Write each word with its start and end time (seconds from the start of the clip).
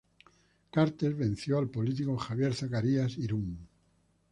Cartes 0.77 1.13
venció 1.19 1.59
al 1.59 1.69
político 1.69 2.17
Javier 2.17 2.51
Zacarías 2.55 3.19
Irún. 3.19 3.55